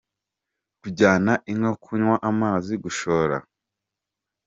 Kujyana 0.79 1.33
inka 1.51 1.73
kunywa 1.83 2.15
amazi: 2.29 2.73
Gushora. 2.83 3.37